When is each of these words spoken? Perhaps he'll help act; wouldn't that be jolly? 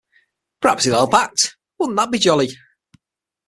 Perhaps 0.61 0.85
he'll 0.85 0.95
help 0.95 1.13
act; 1.13 1.57
wouldn't 1.77 1.95
that 1.97 2.09
be 2.09 2.17
jolly? 2.17 2.49